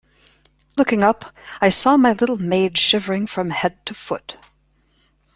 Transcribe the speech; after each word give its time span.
Looking 0.77 1.03
up, 1.03 1.31
I 1.61 1.69
saw 1.69 1.95
my 1.95 2.13
little 2.13 2.35
maid 2.35 2.75
shivering 2.79 3.27
from 3.27 3.51
head 3.51 3.85
to 3.85 3.93
foot. 3.93 4.35